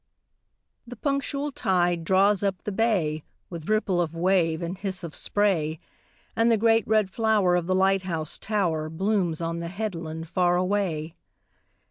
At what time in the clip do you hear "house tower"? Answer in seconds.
8.01-8.89